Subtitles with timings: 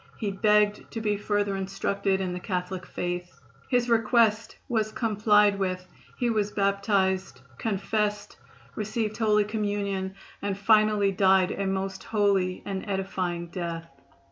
[0.17, 3.39] He begged to be further instructed in the Catholic faith.
[3.69, 5.85] His request was complied with,
[6.17, 8.37] he was baptized, confessed,
[8.73, 13.87] received Holy Communion and finally died a most holy and edifying death.